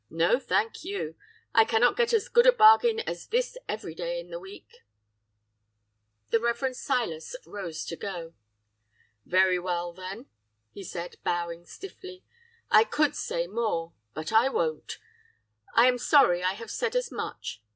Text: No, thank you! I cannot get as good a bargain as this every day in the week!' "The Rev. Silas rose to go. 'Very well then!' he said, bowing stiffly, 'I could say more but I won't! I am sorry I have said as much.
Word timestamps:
No, 0.09 0.39
thank 0.39 0.83
you! 0.83 1.13
I 1.53 1.63
cannot 1.63 1.95
get 1.95 2.11
as 2.11 2.27
good 2.27 2.47
a 2.47 2.51
bargain 2.51 3.01
as 3.01 3.27
this 3.27 3.55
every 3.69 3.93
day 3.93 4.19
in 4.19 4.31
the 4.31 4.39
week!' 4.39 4.81
"The 6.31 6.39
Rev. 6.39 6.75
Silas 6.75 7.35
rose 7.45 7.85
to 7.85 7.95
go. 7.95 8.33
'Very 9.27 9.59
well 9.59 9.93
then!' 9.93 10.25
he 10.71 10.83
said, 10.83 11.17
bowing 11.23 11.67
stiffly, 11.67 12.23
'I 12.71 12.85
could 12.85 13.15
say 13.15 13.45
more 13.45 13.93
but 14.15 14.33
I 14.33 14.49
won't! 14.49 14.97
I 15.75 15.85
am 15.85 15.99
sorry 15.99 16.43
I 16.43 16.53
have 16.53 16.71
said 16.71 16.95
as 16.95 17.11
much. 17.11 17.61